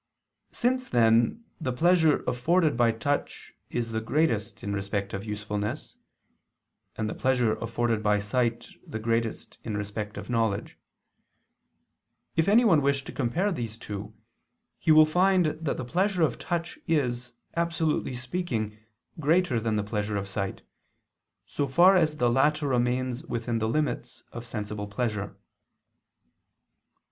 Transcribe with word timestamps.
Since 0.51 0.89
then 0.89 1.43
the 1.59 1.71
pleasure 1.71 2.23
afforded 2.25 2.75
by 2.75 2.91
touch 2.91 3.53
is 3.69 3.91
the 3.91 4.01
greatest 4.01 4.63
in 4.63 4.73
respect 4.73 5.13
of 5.13 5.23
usefulness, 5.25 5.95
and 6.95 7.07
the 7.07 7.13
pleasure 7.13 7.53
afforded 7.57 8.01
by 8.01 8.17
sight 8.17 8.69
the 8.87 8.97
greatest 8.97 9.59
in 9.63 9.77
respect 9.77 10.17
of 10.17 10.27
knowledge; 10.27 10.79
if 12.35 12.47
anyone 12.47 12.81
wish 12.81 13.03
to 13.03 13.11
compare 13.11 13.51
these 13.51 13.77
two, 13.77 14.15
he 14.79 14.91
will 14.91 15.05
find 15.05 15.45
that 15.45 15.77
the 15.77 15.85
pleasure 15.85 16.23
of 16.23 16.39
touch 16.39 16.79
is, 16.87 17.33
absolutely 17.55 18.15
speaking, 18.15 18.79
greater 19.19 19.59
than 19.59 19.75
the 19.75 19.83
pleasure 19.83 20.17
of 20.17 20.27
sight, 20.27 20.63
so 21.45 21.67
far 21.67 21.95
as 21.95 22.17
the 22.17 22.31
latter 22.31 22.67
remains 22.67 23.23
within 23.25 23.59
the 23.59 23.69
limits 23.69 24.23
of 24.31 24.47
sensible 24.47 24.87
pleasure. 24.87 25.35